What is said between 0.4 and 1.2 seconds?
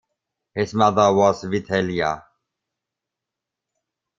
His mother